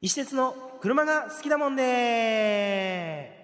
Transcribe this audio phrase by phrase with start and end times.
[0.00, 3.36] 石鉄の車が好きだもんで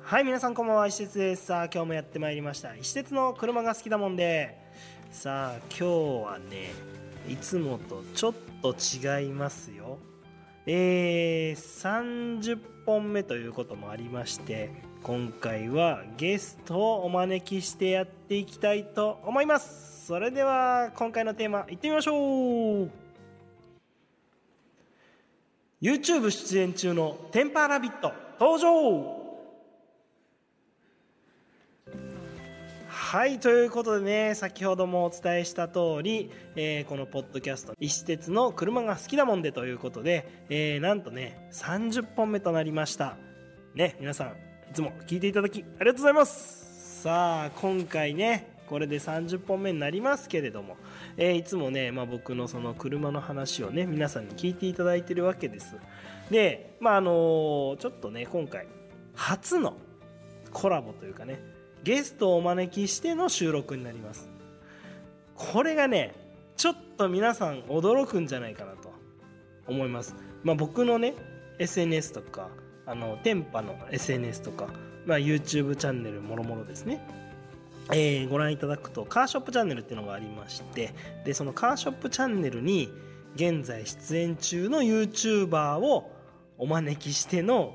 [0.00, 0.86] はい皆さんこんばんは。
[0.86, 1.46] 石鉄です。
[1.46, 2.74] さあ今日もやってまいりました。
[2.74, 4.56] 石鉄の車が好きだもんで。
[5.10, 6.70] さあ今日はね
[7.28, 9.98] いつもとちょっと違いますよ。
[10.64, 14.70] えー、30本目ということもありまして
[15.02, 20.06] 今回はゲストをお招きしてやっていきたいと思います。
[20.06, 23.11] それでは今回のテーマいってみましょう。
[25.82, 29.20] YouTube 出演中のテンパーラビット登場!
[32.86, 43.16] はいということでね先ほどもお伝えした通り、えー、このポッドキャスト石鉄の車が好きだもんでということで、えー、なんとね30本目となりました。
[43.74, 44.32] ね皆さんい
[44.72, 47.02] つも聞いていただきありがとうございます。
[47.02, 50.76] さあ今回ねこれで30本目になりますけれども、
[51.16, 55.76] えー、いつもね、まあ、僕のその車の話をね皆さんに聞いていただいてるわけです。
[56.30, 58.66] でまああのー、ちょっとね今回
[59.14, 59.76] 初の
[60.52, 61.40] コラボというかね
[61.82, 64.30] ゲストをお招きしての収録になります。
[65.34, 66.14] これがね
[66.56, 68.92] ちょっと皆さん驚くんじゃないかなと。
[69.66, 70.14] 思います。
[70.42, 71.14] まあ僕のね
[71.58, 72.48] SNS とか
[72.86, 74.66] あのテパの SNS とか、
[75.06, 77.00] まあ、YouTube チャンネルもろもろですね。
[77.90, 80.94] えー、ご覧いただくとカーショップチャンネルっていうのがありまして
[81.24, 82.88] でそのカーショップチャンネルに
[83.34, 86.10] 現在出演中の YouTuber を
[86.58, 87.74] お招きしての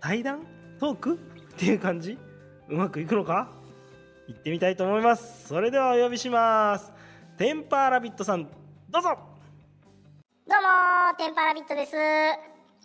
[0.00, 0.46] 対談
[0.80, 1.18] トークっ
[1.56, 2.18] ていう感じ？
[2.68, 3.52] うまくいくのか？
[4.28, 5.48] 行ってみたいと思います。
[5.48, 6.92] それではお呼びします。
[7.36, 8.44] テンパーラビットさん
[8.88, 9.18] どうぞ。
[10.48, 11.92] どうもテンパーラビットです。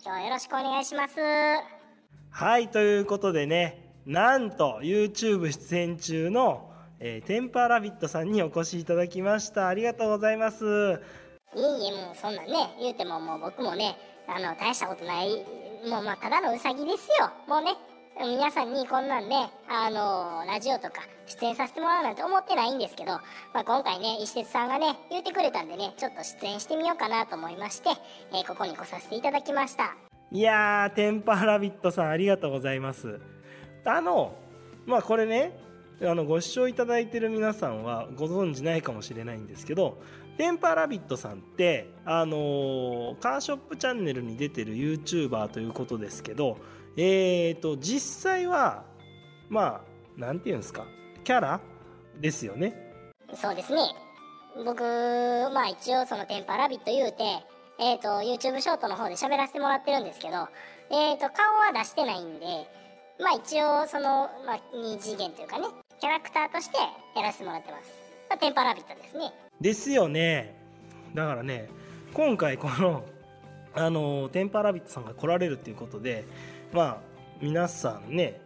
[0.04, 1.14] 今日はよろしくお願いします。
[2.30, 9.68] はいということでねなんと YouTube 出演中の、えー、テンパーラビットさんにお越しいただきました。
[9.68, 10.64] ありがとうございます。
[10.64, 12.48] いえいえもうそんなね
[12.80, 15.44] 言うてももう僕もねあの大したことない
[15.90, 17.28] もうまあただのウサギですよ。
[17.46, 17.76] もうね
[18.18, 23.20] 皆さんにこんなんねあのラジオとか出演させてもらうなんて思ってないんですけど、ま
[23.60, 27.90] あ、今回ね石鉄さんがね言ってくれたんでねちょっと出演してみようかなと思いまして、
[28.32, 29.94] えー、ここに来させていただきました。
[30.32, 33.20] いやーテンパーラビットさんありがとうございます
[33.88, 34.34] あの
[34.86, 35.58] まあこれね
[36.00, 39.98] あのご視聴いただいてる皆さんはご存じないかもしれないんですけど
[40.36, 46.58] テンパーラビットさんってあのカーショップチャンネルに出てる YouTuber ということですけど
[46.96, 48.84] えっ、ー、と実際は
[49.48, 49.80] まあ
[50.16, 50.84] 何て言うんですか
[51.24, 51.60] キャラ
[52.20, 52.74] ですよね。
[53.34, 53.82] そうですね。
[54.64, 54.82] 僕
[55.52, 57.24] まあ一応そのテンパーラビット言うて
[57.78, 60.48] えっ、ー、と YouTube ショートの方で喋らせてもらってるんですけど
[60.90, 62.46] えっ、と顔は出してないんで
[63.20, 65.66] まあ一応その、まあ、2次元というかね
[66.00, 66.76] キャラクターとして
[67.16, 67.90] やらせてもらってます、
[68.30, 69.32] まあ、テンパラビットですね。
[69.60, 70.54] ですよね。
[71.14, 71.68] だからね
[72.14, 73.04] 今回この
[73.74, 76.24] あのテンパラビットさんが来られるっていうことで
[76.72, 76.98] まあ
[77.40, 78.40] 皆さんね、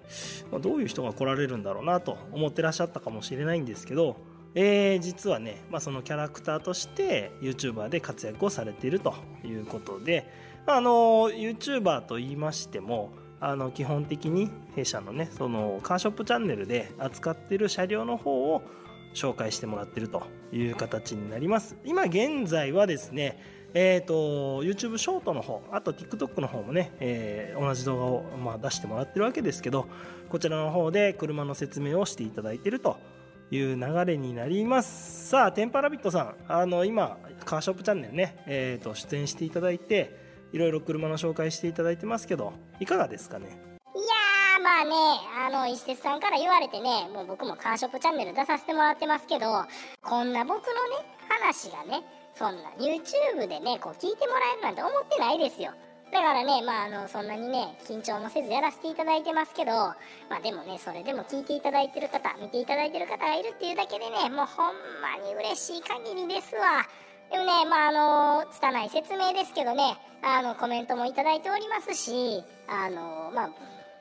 [0.50, 4.16] まあ、どういう人が来られるんだろうなと思ってらっしゃったかもしれないんですけど、
[4.54, 10.26] えー、実はね、まあ、そのキャラクターとして YouTuber で活躍をされているということで、
[10.66, 18.62] あの YouTuber と言いましてもあの基本的に弊社のねそのカーショップチャンネルで扱ってる車両の方を
[19.14, 20.22] 紹介してもらってると
[20.52, 21.76] いう形になります。
[21.84, 29.88] 今現在はですねえーと、YouTube ショートの方あと TikTok の方もね、えー、同じ動画を、まあ、出してもらってるわけですけど
[30.28, 32.98] こちらの方で車の説明をしていただいてると
[33.50, 35.30] いう流れになります。
[35.30, 37.16] さあテンパラビットさんあの今
[37.46, 40.21] カーショップチャンネルね、えーと出演していただいて
[40.52, 43.46] いろいろ車の紹介していただいてますけどいかがですかね？
[43.46, 44.90] いやーまあね
[45.48, 49.46] あの石鉄さんから言われてねもう僕もカーショップチャンネル出させてもらってますけど
[50.02, 50.62] こんな僕のね
[51.28, 52.04] 話がね
[52.34, 55.72] そんな YouTube でねこう聞いてもらえるなんて思ってないですよ
[56.12, 59.96] だからね、まあ、あの、そんなにね、緊張もせずやらせていただいてますけど、ま
[60.36, 66.84] あでもね、それでも聞いていただいてる方、見ていただいてる方がいるっていうだけでね、もうほんまに嬉しい限りですわ。
[67.32, 73.50] でもね、まあ、あの、拙い説明ですけどね、あの、コメントもいただいておりますし、あの、まあ、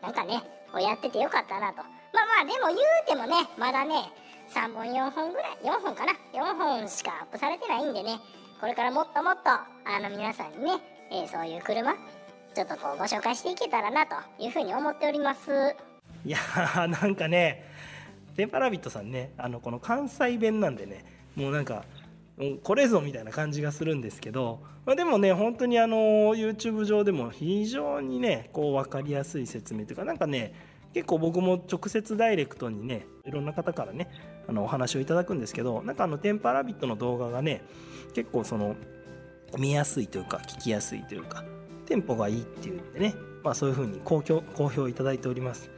[0.01, 0.43] なんかね、
[0.77, 1.77] やっててよかったなと。
[1.77, 4.11] まあまあ、でも言うてもね、まだね、
[4.53, 8.19] 3本4本ぐらい、4本かな ?4 本しかアップされてないんでね、
[8.59, 9.65] これからもっともっと、あ
[10.01, 10.71] の、皆さんにね、
[11.09, 11.93] えー、そういう車、
[12.53, 15.73] ちょっとこう、ご紹介していけたらな、というふうに思っております。
[16.25, 17.65] いやー、なんかね、
[18.35, 21.05] テンパラビットさんね、あの、この関西弁なんでね、
[21.35, 21.85] もうなんか、
[22.63, 25.97] これぞみたいな感じがするんですけど、まあ、でもね本当にあの
[26.35, 30.53] YouTube 上でも非常にねこう分かりやすい説明というかなんかね
[30.93, 34.09] 結構僕も直接ダイレクトにねいろんな方からね
[34.47, 37.63] あのお話をいただくんですけどなんかあのテンパラビットの動画がね
[38.13, 38.75] 結構その
[39.57, 41.43] 見やすいというか聞きやすいというか
[41.85, 45.69] テンポがいいっていうんでね、まあ、そういうふうに好評好評いただいております。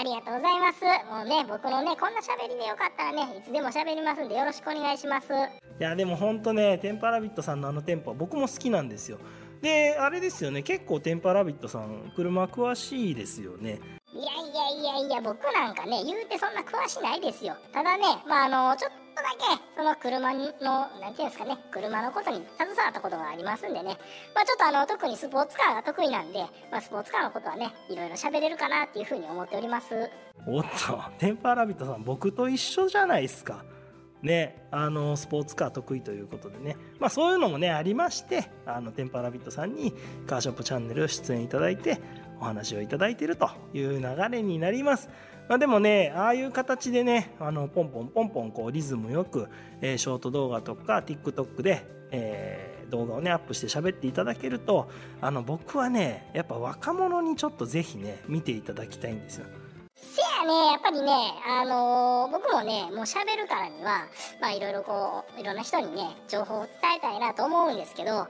[0.00, 0.80] ありがとうございます。
[1.10, 5.26] もうね僕のねこんな喋りでよかったらねいつでも喋りますんでよろしくお願いします。
[5.28, 5.34] い
[5.78, 9.18] やでもほんとねテンパラビットさんのあのテンポは僕も好きなんですよ。
[9.60, 13.78] であれですよね結構テンパラビットさん車詳しいですよね。
[14.14, 17.54] いやいやいやいや僕なんかね言うてそんな詳しないですよ。
[17.70, 23.96] ただねまああのちょっとだけその車の何ていうんですかね車のことに携わったことがありますんでね。
[24.34, 26.40] まあちょっとあの特にスポーツカーが得意なんで、
[26.70, 30.10] まあ、スポーツカーのことはねいろいろ喋れるかなっていうふうに思っております。
[30.46, 33.64] おっとテンパーラビットさん僕と一緒じゃないですか。
[34.22, 39.94] ね、あのスポーツカー得意ということでね、まあ、そういうのもねありましてあのテンパラビットさんに
[40.26, 41.98] カーショップチャンネル出演いただいて
[42.40, 45.08] お話をいただいているという流れになります。
[45.48, 49.48] まあ、でもね、ああいう形でね、あのポンポンポンポンこうリズムよく、
[49.80, 54.88] えー、ショート動画とか TikTok で、えー、動画をね、アップして喋っていただけると、
[55.20, 59.46] あの僕はね、やっぱ若者にちょっとぜひね、見ていただきたいんですよ。
[59.96, 61.12] せやね、やっぱりね、
[61.46, 64.06] あのー、僕もね、もう喋るからには、
[64.40, 68.26] まあいろいろこう、いろんな人にね、情報を伝えたいなと思うんですけど、やっ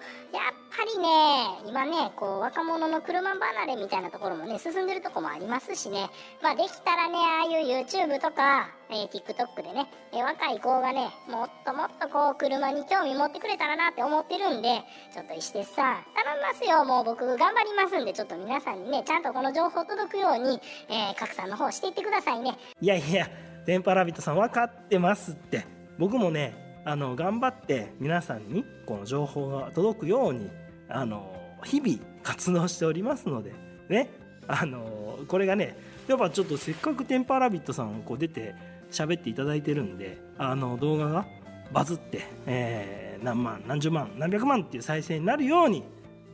[0.70, 6.08] ぱりね、今ね、こう、若者の車離れみたいなところもね、進んでるとこもありますしね、
[6.42, 14.82] まあできたらね、ああいう YouTube とか、えー、TikTok でね、えー、若い子がね、もっともっとこう、車に興味持ってくれたらなって思ってるんで、
[15.12, 22.56] ちょっと石鉄さん、頼みますよ、もう僕頑張りますんで、ちょっと皆さんにね、ちゃんとこの情報届くように、えー、拡散の方していってくださいね。
[22.80, 23.28] いやいや、
[23.66, 25.66] テンパラビットさん分かってますって。
[25.98, 30.50] 僕もね、あの、頑張って皆さんにこの情報が届くように、
[30.90, 31.34] あの、
[31.64, 33.52] 日々活動しておりますので、
[33.88, 34.10] ね、
[34.46, 35.76] あの、これがね、
[36.10, 38.54] やっぱちょっとせっかくテンパラビットさんこう出て
[38.90, 41.24] 喋っていただいてるんであの動画が
[41.72, 45.84] バズって、えー、何万何十万何百万っていう再生になるように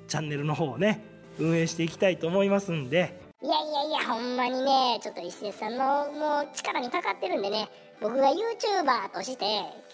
[0.09, 1.05] チャンネルの方をね
[1.39, 7.69] 運営していきたいと思いますんでいやいやいやほんまにねちょっと石瀬さんのもう力にかかってるんでね
[8.01, 9.45] 僕が YouTuber として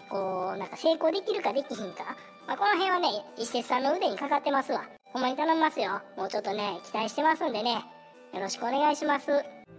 [0.08, 2.16] こうなんか成功できるかできひんか、
[2.46, 4.88] まあ、この辺はね石瀬さんの腕にかかってますわ。
[5.06, 6.00] ほんまに頼みますよ。
[6.16, 7.84] もうちょっとね期待してますんでね
[8.32, 9.26] よろしくお願いします。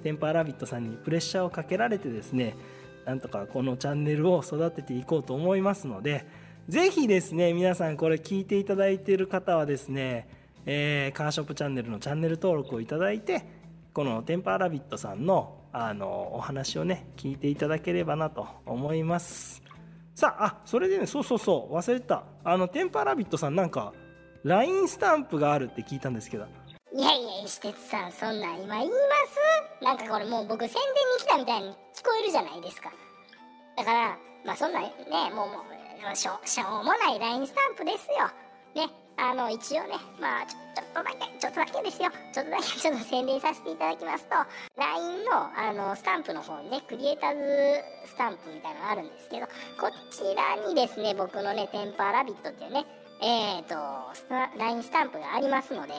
[0.03, 2.57] テンパーラビットさんにプレッシャーをかけられてですね
[3.05, 6.25] なんとかこのチャンネルを育てていこうと思いますので
[6.67, 10.27] ぜひですね皆さんこれ聞いていただいている方はですね、
[10.65, 13.45] えー、カーショップチャンネルのチャンネル登録をいただいて
[13.93, 19.63] このテンパーラビットさんのあのお話をね聞いていただければなと思います。
[20.13, 22.23] さああそれでねそうそうそう忘れてた。
[22.43, 23.93] あのテンパーラビットさんなんか
[24.43, 26.45] LINE スタンプがあるって聞いたんですけど。
[26.95, 28.95] いやいや石鉄さんそんなん今言いま
[29.81, 30.83] すなんかこれもう僕宣伝に
[31.17, 31.71] 来たみたいに聞
[32.05, 32.91] こえるじゃないですか。
[33.75, 34.93] だからまあそんなね
[35.33, 35.63] もうも
[36.13, 38.85] うしょしょうもない LINE スタンプですよ。
[38.85, 39.02] ね。
[39.17, 42.09] あの一応ねまあちょちょっとだけちょっとだけですよ。
[42.33, 44.35] ちょっとだけちょっと宣伝させていただきますと
[44.77, 49.45] LINE のあのスタンプの方にねクリエイターズスタンプみたいなのがあるんですけど
[49.79, 52.85] こちらにですね僕のねテンパーラビットっていうね
[53.21, 53.75] えっ、ー、と
[54.57, 55.93] LINE スタンプがありますので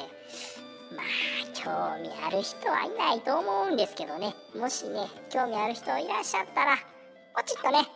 [0.95, 1.15] まあ
[1.55, 1.71] 興
[2.03, 4.35] 味ある人はいないと思うんですけどね。
[4.55, 6.77] もしね興味ある人いらっしゃったら
[7.35, 7.87] ポチッとね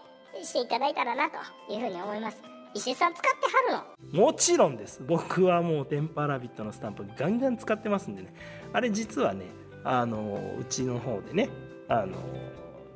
[0.43, 1.37] していただいたらなと
[1.73, 2.58] いうふうに思います。
[2.75, 4.25] 石井さん使ってはるの？
[4.27, 5.03] もちろんです。
[5.07, 8.35] 僕はもうテンパラビットのスタンプガンガン使ってますんでね。
[8.73, 9.47] あれ実はね
[9.85, 11.49] あのうちの方でね
[11.89, 12.17] あの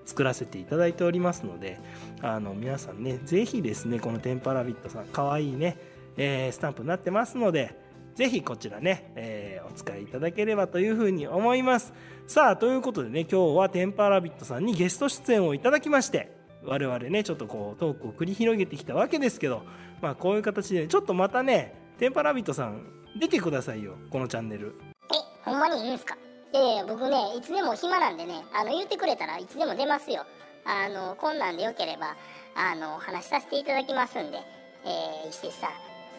[0.05, 1.79] 作らせていただいておりますので
[2.21, 5.77] あの皆さんね是非ですねこのテンパラビットさんかわいいね、
[6.17, 7.81] えー、スタンプになってますので
[8.15, 11.95] ぜひこちらね、えー、お使いいただければというふうに思います。
[12.27, 16.31] さあ、ということでね、今日はテンパラビットさんにゲスト出演をいただきまして、
[16.65, 19.63] 我々ね、ちょっとこうトークを繰り広げてきたわけですけど、
[20.01, 22.85] まあこういう形で、ちょっとまたね、テンパーラビットさん
[23.19, 24.75] 出てくださいよ、このチャンネル。
[25.13, 25.15] え、
[25.45, 26.17] ほんまにいいんすか？
[26.53, 30.25] いやいや、僕ね、いつでも暇なんでね、あの、言ってくれたらいつでも出ますよ。
[30.65, 32.15] あの、こんなんでよければ、
[32.55, 34.39] あの、話させていただきますんで、
[34.85, 35.71] えー、石鉄さん、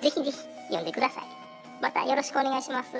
[0.02, 0.32] ぜひぜひ
[0.68, 1.24] 読んでください。
[1.82, 2.92] またよろしくお願いします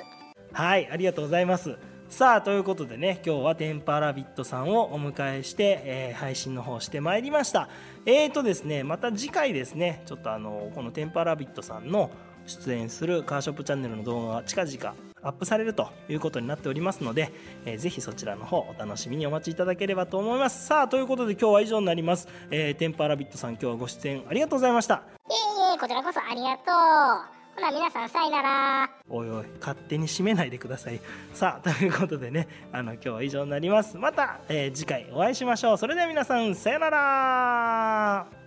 [0.52, 1.78] はいありがとうございます
[2.14, 7.68] さあということでね今日はテンパラビットさんをお迎えして、えー、配信の方してまいりました。
[8.06, 12.12] えーとですねまた次回ですねちょっとあのこのテンパラビットさんの
[12.46, 17.32] 出演するカーショップチャンネルの動画が近々アップされるということになっておりますので、
[17.64, 20.66] えー、ぜひそちらの方お楽しみにお待ちいただければと思います。
[20.66, 25.02] さあということで今日は以上になります、えー、テンパラビットさん今日はご出演ありがとうございました。
[25.28, 27.43] いえいえこちらこそありがとう。
[27.54, 28.90] ほな皆さんさいなら。
[29.08, 31.00] おいおい勝手に締めないでください。
[31.32, 33.96] さあということでねあの今日は以上になります。
[33.96, 35.78] また、えー、次回お会いしましょう。
[35.78, 38.43] それでは皆さんさよなら。